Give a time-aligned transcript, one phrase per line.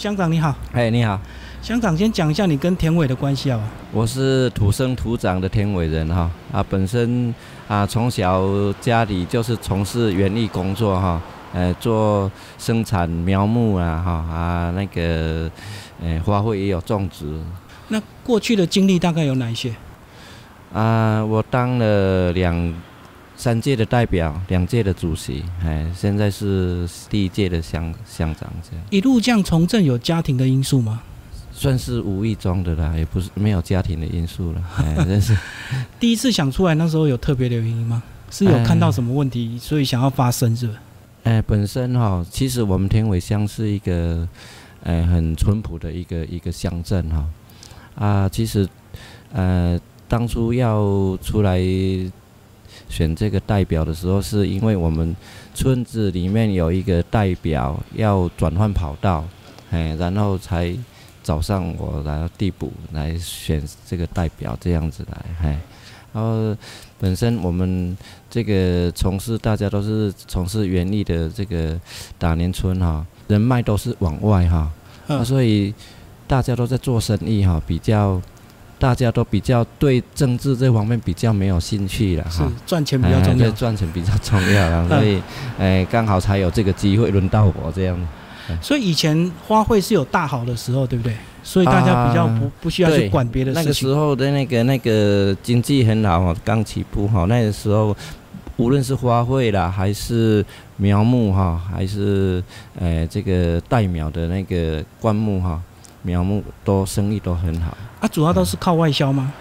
[0.00, 1.20] 乡长你好，哎，你好，
[1.60, 3.60] 乡长先讲一下你跟田尾的关系啊。
[3.92, 7.34] 我是土生土长的田尾人哈啊，本身
[7.68, 8.42] 啊从小
[8.80, 11.20] 家里就是从事园艺工作哈，
[11.52, 15.50] 呃做生产苗木啊哈啊那个
[16.02, 17.38] 呃花卉也有种植。
[17.88, 19.74] 那过去的经历大概有哪一些？
[20.72, 22.74] 啊，我当了两
[23.40, 28.86] 三届的代表，两届的主席，哎，现在是第一届的乡乡长这样。
[28.90, 31.00] 一路这样从政，有家庭的因素吗？
[31.50, 35.34] 算是无意中的啦，也不是没有家庭的因素了， 哎，真是。
[35.98, 38.02] 第一次想出来那时候有特别的原因吗？
[38.30, 40.74] 是有看到什么问题，所以想要发声，是吧？
[41.22, 44.28] 哎，本身哈，其实我们天尾乡是一个，
[44.82, 47.26] 哎，很淳朴的一个一个乡镇哈。
[47.94, 48.68] 啊，其实，
[49.32, 49.80] 呃。
[50.10, 51.60] 当初要出来
[52.88, 55.14] 选这个代表的时候，是因为我们
[55.54, 59.24] 村子里面有一个代表要转换跑道，
[59.70, 60.76] 哎，然后才
[61.22, 65.60] 找上我来递补来选这个代表这样子来，哎，
[66.12, 66.56] 然后
[66.98, 67.96] 本身我们
[68.28, 71.78] 这个从事大家都是从事园艺的这个
[72.18, 74.70] 打年村哈，人脉都是往外哈，
[75.06, 75.74] 那所以
[76.26, 78.20] 大家都在做生意哈，比较。
[78.80, 85.22] 大家都比较对政治这方面比较没有兴趣了，哈赚钱比较重要，赚钱比较重要了， 所以，
[85.58, 88.08] 哎，刚好才有这个机会轮到我这样。
[88.62, 91.14] 所以以前花卉是有大好的时候，对不对？
[91.44, 93.62] 所以大家比较不不需要去管别的事情。
[93.62, 97.94] 那个时候的那个那个经济很好，刚起步哈，那个时候
[98.56, 100.44] 无论是花卉啦，还是
[100.78, 102.42] 苗木哈，还是
[102.78, 105.60] 呃这个带苗的那个灌木哈。
[106.02, 109.32] 苗木都生意都很好啊，主要都是靠外销吗？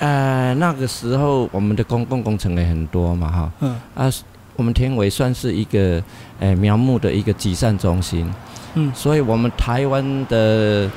[0.00, 4.12] 呃，那个时候我们的公共工程也很多嘛，哈，嗯，啊，
[4.56, 6.02] 我们天伟算是一个
[6.38, 8.30] 呃苗木的一个集散中心，
[8.74, 10.90] 嗯，所以我们台湾的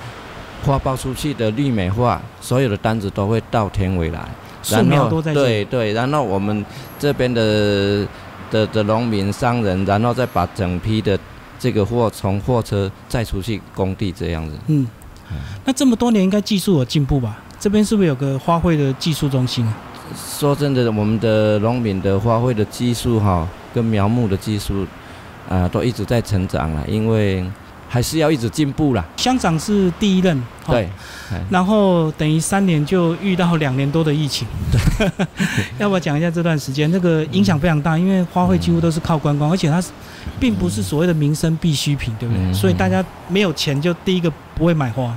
[0.65, 4.27] 花包出去的绿美化，所有的单子都会到天伟来，
[4.69, 6.65] 然后对对，然后我们
[6.97, 8.05] 这边的
[8.51, 11.17] 的的农民商人，然后再把整批的。
[11.61, 14.55] 这个货从货车再出去工地这样子。
[14.67, 14.87] 嗯，
[15.65, 17.39] 那这么多年应该技术有进步吧？
[17.59, 19.67] 这边是不是有个花卉的技术中心？
[20.15, 24.85] 说真的，我们的农民的花卉的技术哈，跟苗木的技术
[25.47, 27.45] 啊，都一直在成长了，因为。
[27.89, 29.03] 还是要一直进步啦。
[29.17, 30.87] 乡长是第一任，对，
[31.49, 35.27] 然后等于三年就遇到两年多的疫情，对
[35.79, 36.89] 要不要讲一下这段时间？
[36.91, 39.83] 那个影响非常大，因为花卉几乎都是靠观光，而且它
[40.39, 42.53] 并不是所谓的民生必需品，对不对？
[42.53, 45.11] 所以大家没有钱就第一个不会买花。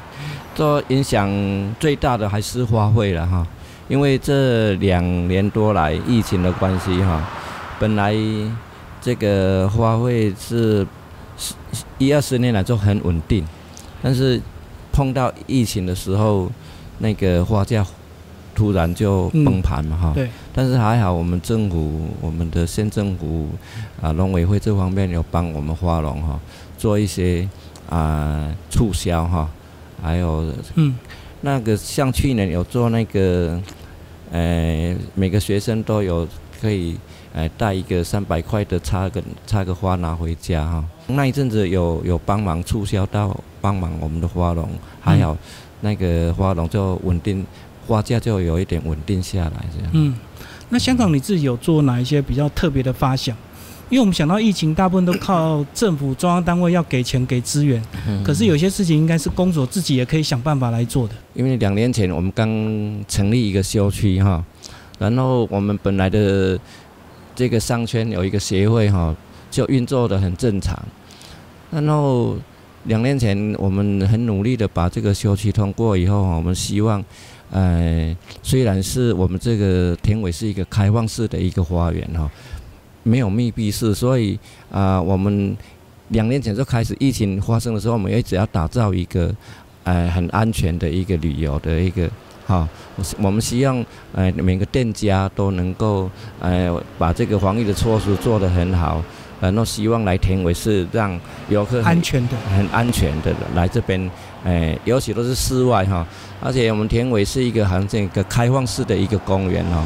[0.54, 1.30] 这影响
[1.78, 3.46] 最大的还是花卉了哈，
[3.86, 7.22] 因为这两年多来疫情的关系哈，
[7.78, 8.14] 本来
[9.02, 10.86] 这个花卉是。
[11.98, 13.44] 一二十年来就很稳定，
[14.02, 14.40] 但是
[14.92, 16.50] 碰到疫情的时候，
[16.98, 17.86] 那个花价
[18.54, 20.12] 突然就崩盘嘛哈。
[20.14, 20.28] 对。
[20.54, 23.48] 但是还好，我们政府、我们的县政府
[24.00, 26.38] 啊，农委会这方面有帮我们花农哈
[26.76, 27.48] 做一些
[27.88, 29.48] 啊促销哈，
[30.02, 30.94] 还有嗯，
[31.40, 33.60] 那个像去年有做那个，
[34.30, 36.28] 呃，每个学生都有
[36.60, 36.98] 可以。
[37.34, 40.84] 哎，带一个三百块的插个插个花拿回家哈。
[41.06, 44.68] 那一阵子有有帮忙促销到帮忙我们的花农，
[45.00, 45.34] 还好
[45.80, 47.42] 那个花农就稳定，
[47.86, 49.90] 花价就有一点稳定下来这样。
[49.92, 50.14] 嗯，
[50.68, 53.34] 那香港你自己有做哪一些比较特别的发想？
[53.88, 57.82] 因为我们想到疫情，大部分都靠政府中央单位要给钱给资源，
[58.22, 61.14] 可是有些事情应该是工作自己也可以想办法来做的。
[61.32, 62.46] 因为两年前我们刚
[63.08, 64.44] 成立一个休区哈，
[64.98, 66.60] 然后我们本来的。
[67.34, 69.14] 这个商圈有一个协会哈，
[69.50, 70.78] 就运作的很正常。
[71.70, 72.36] 然后
[72.84, 77.02] 两年前我们很努力的把这个休期通过以后，我们希望，
[77.50, 82.30] 呃，虽然是我们这个田尾是一个开放式的一个花园哈，
[83.02, 84.38] 没有密闭式，所以
[84.70, 85.56] 啊，我们
[86.08, 89.34] 两年前就开始疫情发生的时候，我们一直要打造一个，
[89.84, 92.10] 呃，很安全的一个旅游的一个。
[92.52, 92.68] 好，
[93.18, 93.82] 我们希望，
[94.12, 99.02] 呃，每个店家都能够，呃，把这个防疫的措施做得很好，
[99.40, 101.18] 呃，那希望来田尾是让
[101.48, 104.10] 游客安全的、很安全的来这边，
[104.44, 106.06] 呃，尤其都是室外哈，
[106.42, 109.82] 而且我们田尾是一个好像这个开放式的一个公园哈。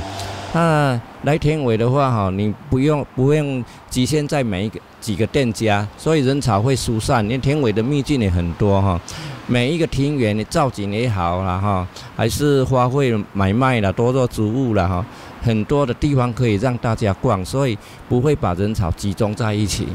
[0.52, 9.00] 那来田尾的话哈，你不用不用局限在每一个几个店家，所以人潮会疏散，因为田尾的秘境也很多哈。
[9.48, 15.04] 每一个庭园的造景也好了哈，还是花卉买卖了，多肉植物了哈，
[15.42, 17.76] 很多的地方可以让大家逛，所以
[18.08, 19.86] 不会把人潮集中在一起。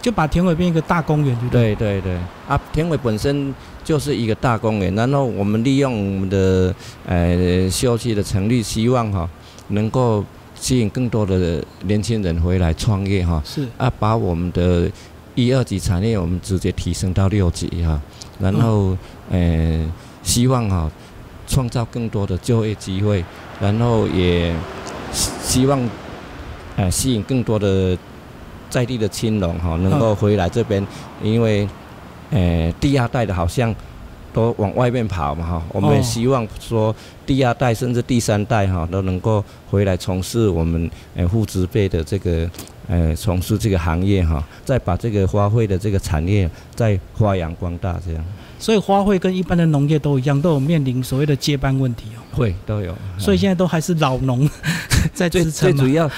[0.00, 6.74] 就把田尾变一个大公园，对对对对啊，田尾本身就是一个大公园，然后我们利用我们的
[7.06, 9.28] 呃休息的成立，希望哈
[9.68, 10.24] 能够
[10.54, 13.66] 吸引更多的年轻人回来创业哈，是。
[13.78, 14.90] 啊，把我们的
[15.34, 18.00] 一二级产业我们直接提升到六级哈，
[18.38, 18.96] 然后
[19.30, 19.92] 呃
[20.22, 20.90] 希望哈
[21.46, 23.24] 创造更多的就业机会，
[23.60, 24.54] 然后也
[25.42, 25.80] 希望
[26.76, 27.96] 呃吸引更多的。
[28.72, 30.82] 在地的青龙哈，能够回来这边，
[31.22, 31.68] 因为，
[32.30, 33.74] 呃，第二代的好像
[34.32, 35.62] 都往外面跑嘛哈。
[35.72, 36.94] 我们也希望说，
[37.26, 42.48] 第二代甚至第三代哈，都能够回来从事我们呃父子辈的这个
[42.88, 48.24] 呃从事这个行业哈，再把这个花卉的这个产业再发扬光大这样。
[48.58, 52.20] 所以花卉跟一般的农业都一样，都有面临所谓的接班问题哦。
[52.32, 52.96] 会都有。
[53.18, 54.48] 所以现在都还是老农
[55.12, 56.10] 在支撑最主要。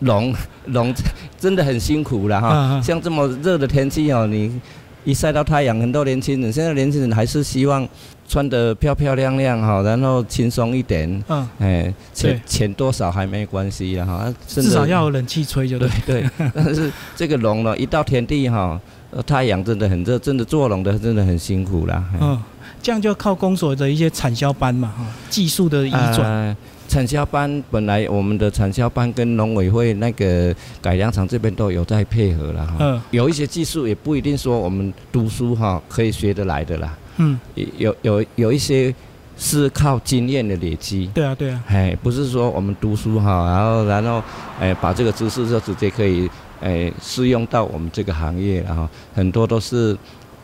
[0.00, 0.34] 农
[0.66, 0.92] 农
[1.38, 4.60] 真的很辛苦了哈，像这么热的天气哦，你
[5.04, 7.86] 一晒到太阳，很多年轻人现在年轻人还是希望
[8.26, 16.30] 穿得漂漂亮亮哈，然后轻松一点，嗯，哎，钱钱多少还没关系了哈，至少要有冷气吹就对对。
[16.54, 18.80] 但是这个龙呢，一到田地哈，
[19.26, 22.02] 太阳真的很热，真的做龙的真的很辛苦啦。
[22.20, 22.42] 嗯，
[22.82, 26.56] 这样就靠公所的一些产销班嘛哈，技术的移转。
[26.94, 37.36] 产销班本来我们的产销班跟农委会那个改良场这边都有在配合了哈，有一些技术也不一定说我们读书哈可以学得来的啦，嗯，
[37.78, 38.94] 有有有一些
[39.36, 44.22] 是靠经验的累积，对啊对啊，哎，不是说我们读书哈，然后然后
[44.60, 46.30] 哎把这个知识就直接可以
[46.60, 49.98] 哎适用到我们这个行业然后很多都是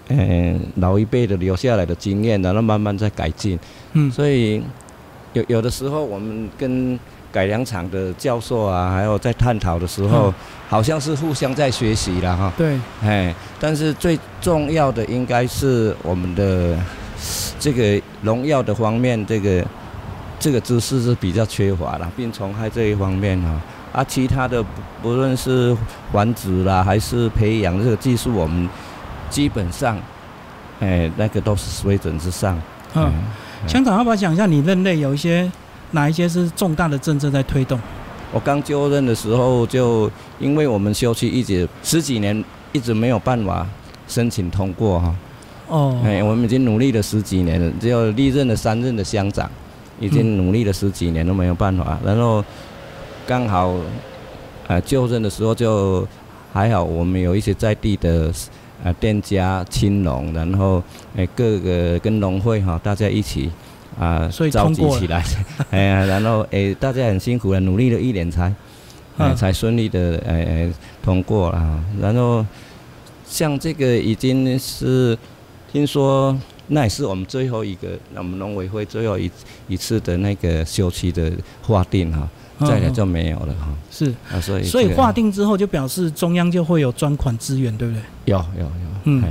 [0.09, 3.57] 嗯老一辈的留下来的经验，然后慢慢在改进，
[3.93, 4.61] 嗯，所以。
[5.33, 6.99] 有有的时候，我们跟
[7.33, 10.35] 改良厂的教授啊，还有在探讨的时候，
[10.69, 12.53] 好像是互相在学习了哈。
[12.57, 12.77] 对。
[13.03, 16.77] 哎，但是最重要的应该是我们的
[17.61, 19.65] 这个农药的方面，这个
[20.41, 23.61] 这个知识是比较缺乏了，病虫害这一方面哈。
[23.93, 24.65] 啊，其他的
[25.01, 25.77] 不论是
[26.13, 28.69] 繁殖啦，还是培养这个技术，我们
[29.29, 29.97] 基本上，
[30.81, 32.61] 哎，那个都是水准之上。
[32.95, 33.13] 嗯。
[33.67, 35.51] 香港，要不要讲一下你任内有一些
[35.93, 37.79] 哪一些是重大的政策在推动？
[38.33, 43.67] 我刚就任的时候，就因为我们休息一直十几年一直没有办法
[44.09, 45.15] 申请通过哈。
[45.69, 46.01] 哦。
[46.05, 49.51] 哎，我们已经努力了十几年了，只有历任的三任的乡长
[49.99, 51.99] 已经努力了十几年都没有办法。
[52.05, 52.45] 然后
[53.27, 53.75] 刚好
[54.69, 56.07] 呃就任的时候就
[56.53, 58.33] 还好，我们有一些在地的。
[58.83, 60.83] 啊，店家、青农，然后
[61.17, 63.51] 诶，各个跟农会哈，大家一起
[63.99, 65.23] 啊，召集起来，
[65.71, 68.53] 哎呀，然后诶，大家很辛苦了，努力了一年才，
[69.37, 70.73] 才顺利的诶
[71.03, 71.85] 通过了。
[72.01, 72.45] 然后
[73.27, 75.17] 像这个已经是
[75.71, 76.35] 听说，
[76.69, 79.31] 那也是我们最后一个，我们农委会最后一
[79.69, 81.31] 一次的那个休期的
[81.63, 82.27] 划定哈。
[82.67, 88.03] 再来就没有了哈，是啊，所以所以划定之后就表示中央就会有专款资源，对不对？
[88.27, 88.71] 有有有，
[89.05, 89.25] 嗯，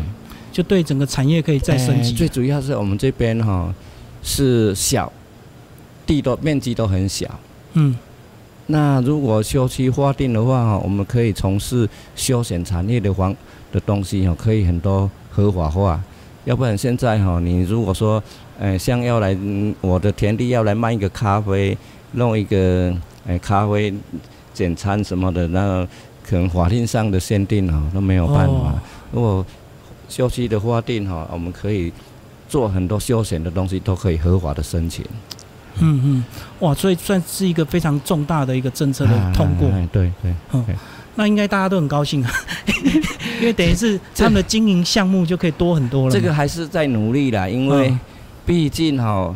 [0.51, 2.13] 就对整个产业可以再升级。
[2.13, 3.71] 最主要是我们这边哈
[4.23, 5.11] 是小
[6.07, 7.27] 地都面积都很小，
[7.73, 7.95] 嗯，
[8.65, 13.35] 那如果休期划定的话哈，我们可以从事休闲产业的房
[13.71, 16.01] 的东西哈，可以很多合法化。
[16.45, 18.23] 要不然现在哈，你如果说，
[18.57, 19.37] 呃，像要来
[19.81, 21.77] 我的田地要来卖一个咖啡。
[22.13, 22.91] 弄一个
[23.27, 23.93] 诶咖啡
[24.53, 25.87] 简餐什么的，那
[26.23, 28.73] 可能法令上的限定哦都没有办法。
[29.11, 29.45] 如果
[30.07, 31.91] 休息的法定哈，我们可以
[32.47, 35.05] 做很多休闲的东西，都可以合法的申请。
[35.81, 36.23] 嗯嗯，
[36.59, 39.69] 哇，所以算是一个非常重大的一个政策的 通过。
[39.91, 40.65] 对对，嗯，
[41.15, 42.31] 那应该大家都很高兴啊，
[43.39, 46.11] 因为等于是他们的经营项目就可以多很多了。
[46.11, 47.95] 这个还是在努力啦，因为
[48.45, 49.35] 毕竟哈。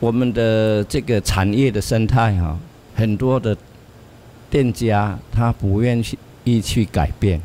[0.00, 2.58] 我们的这个产业的生态哈，
[2.94, 3.56] 很多的
[4.50, 6.02] 店家他不愿
[6.44, 7.40] 意去改变，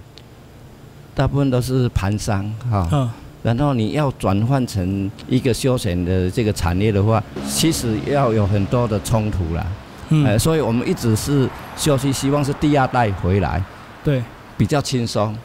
[1.15, 3.11] 大部分都是盘商哈。
[3.41, 9.65] 然后你要转换成一个休闲的这个产业的话，其实要有很多的冲突啦。
[10.09, 10.37] 嗯。
[10.37, 13.63] 所以我们一直是休息，希望是第二代回来，
[14.03, 14.21] 对，
[14.57, 15.35] 比较轻松。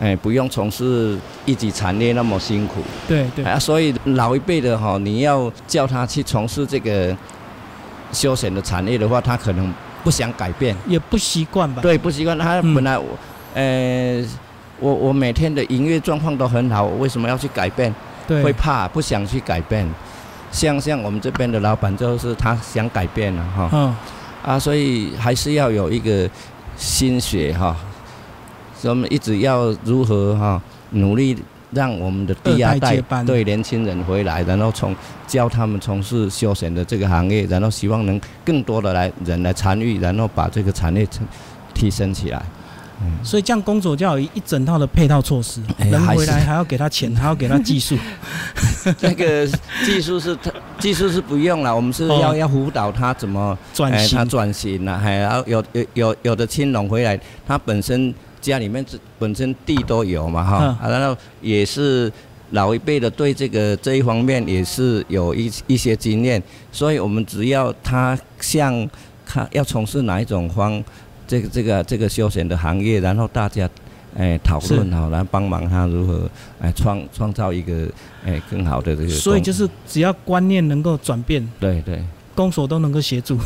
[0.00, 2.80] 哎，不用从事一级产业那么辛苦。
[3.06, 7.16] 对对啊，所以老一辈的哈，你要叫他去从事这个
[8.12, 9.72] 休闲的产业的话，他可能
[10.04, 11.82] 不想改变，也不习惯吧？
[11.82, 12.38] 对，不习惯。
[12.38, 13.06] 他本来我，
[13.54, 14.24] 呃，
[14.78, 17.92] 我我每天的营业状况都很好，我为什么要去改变？
[18.26, 19.88] 对，会怕，不想去改变。
[20.50, 23.68] 像像我们这边的老板，就是他想改变了哈。
[23.72, 23.96] 嗯。
[24.44, 26.28] 啊，所以还是要有一个
[26.76, 27.76] 心血哈。
[28.76, 31.38] 所以我们一直要如何哈努力
[31.72, 34.94] 让我们的第二代对年轻人回来，然后从
[35.26, 41.06] 教他们从事休闲的这个行业，然后希望能更多的来人来参与，然后把这个产业
[41.74, 42.42] 提升起来。
[43.24, 45.60] 所以这样工作就要有一整套的配套措施，
[45.90, 47.98] 人回来还要给他钱，还要给他技术。
[48.96, 49.44] 这个
[49.84, 58.84] 技术是他技术是不用了，我们是要要辅导他怎么转型，他转型了，还要有有有有的青农回来，他本身家里面
[59.18, 62.12] 本身地都有嘛哈，然后也是
[62.50, 68.86] 老一辈的对这个这一方面也是有一一些经验，所以我们只要他向
[69.24, 70.84] 他要从事哪一种方。
[71.24, 73.66] 这个这个这个休闲的行业，然后大家，
[74.14, 76.28] 哎讨论好，然后帮忙他如何
[76.60, 77.88] 哎创创造一个
[78.22, 79.08] 哎更好的这个。
[79.08, 83.38] 所以就是只要观念能够转变，对对，公所都能够协助。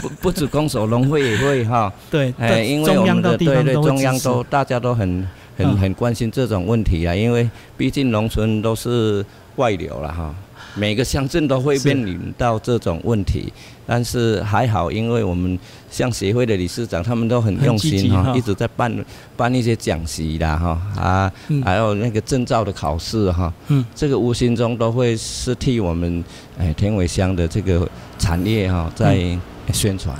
[0.00, 1.92] 不不止公所，农会也会哈。
[2.10, 9.24] 对，哎，因为我们的对对中央都大家都很很很关心这种问题啊，因为毕竟农村都是
[9.56, 10.34] 外流了哈。
[10.74, 13.52] 每个乡镇都会面临到这种问题，
[13.86, 15.58] 但是还好，因为我们
[15.90, 19.04] 像协会的理事长，他们都很用心哈，一直在办
[19.36, 26.24] 办一些讲习的哈啊，还有那个证照的考试哈，嗯，这个无形中都会是替我们
[26.58, 27.86] 哎田尾乡的这个
[28.18, 29.38] 产业哈在
[29.72, 30.16] 宣传。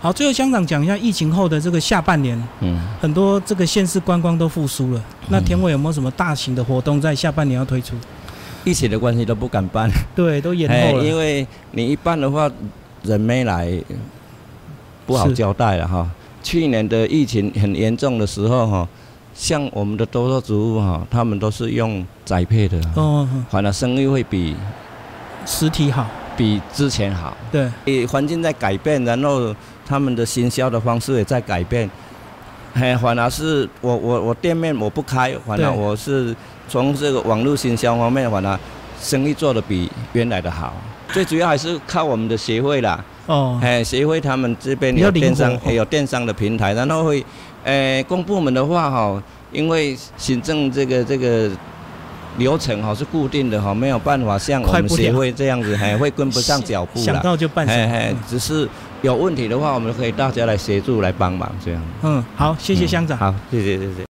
[0.00, 7.94] 好，最后乡长讲一下疫情后的这个下半年，嗯，很多这个县市观光都复苏了，那田尾有没有什么大型的活动在下半年要推出？
[8.66, 11.04] 疫情的关系都不敢办，对，都延后了。
[11.04, 12.50] 因为你一办的话，
[13.04, 13.72] 人没来，
[15.06, 16.10] 不好交代了哈。
[16.42, 18.88] 去年的疫情很严重的时候哈，
[19.32, 24.56] 像我们的多肉植物哈，他们都是用栽培的，哦，反而生意会比
[25.46, 26.04] 实体好，
[26.36, 27.36] 比之前好。
[27.52, 29.54] 对，环境在改变，然后
[29.86, 31.88] 他们的行销的方式也在改变。
[32.74, 36.34] 嘿，反而是我我我店面我不开，反而我是。
[36.68, 38.58] 从这个网络营销方面的话呢，
[39.00, 40.72] 生意做得比原来的好。
[41.12, 43.02] 最主要还是靠我们的协会啦。
[43.26, 43.58] 哦。
[43.62, 47.24] 哎，协会他们这边有电商，有电商的平台，然后会，
[47.64, 51.48] 诶，公部门的话哈，因为行政这个这个
[52.38, 57.66] 流程哈是固定的哈，没有办法像我们协会这样子，还会跟不上脚步想到就办。
[57.66, 58.68] 哎哎，只是
[59.02, 61.82] 有问题的话，我们可以大家来协助来帮忙这样。
[62.02, 63.16] 嗯，好，谢谢乡长。
[63.16, 64.04] 好，谢谢谢谢。